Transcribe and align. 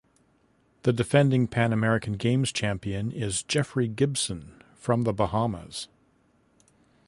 The 0.81 0.91
defending 0.93 1.47
Pan 1.47 1.71
American 1.71 2.13
Games 2.13 2.51
champion 2.51 3.11
is 3.11 3.43
Jeffery 3.43 3.87
Gibson 3.87 4.59
from 4.73 5.03
the 5.03 5.13
Bahamas. 5.13 5.89